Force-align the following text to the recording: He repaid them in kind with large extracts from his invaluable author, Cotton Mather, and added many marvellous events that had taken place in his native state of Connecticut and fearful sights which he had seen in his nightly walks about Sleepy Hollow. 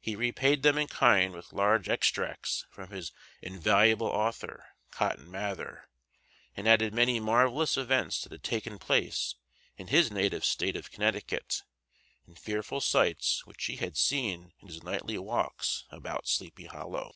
He 0.00 0.16
repaid 0.16 0.64
them 0.64 0.76
in 0.76 0.88
kind 0.88 1.34
with 1.34 1.52
large 1.52 1.88
extracts 1.88 2.66
from 2.68 2.90
his 2.90 3.12
invaluable 3.40 4.08
author, 4.08 4.66
Cotton 4.90 5.30
Mather, 5.30 5.88
and 6.56 6.66
added 6.66 6.92
many 6.92 7.20
marvellous 7.20 7.76
events 7.76 8.20
that 8.22 8.32
had 8.32 8.42
taken 8.42 8.80
place 8.80 9.36
in 9.76 9.86
his 9.86 10.10
native 10.10 10.44
state 10.44 10.74
of 10.74 10.90
Connecticut 10.90 11.62
and 12.26 12.36
fearful 12.36 12.80
sights 12.80 13.46
which 13.46 13.66
he 13.66 13.76
had 13.76 13.96
seen 13.96 14.52
in 14.58 14.66
his 14.66 14.82
nightly 14.82 15.16
walks 15.16 15.84
about 15.90 16.26
Sleepy 16.26 16.64
Hollow. 16.66 17.14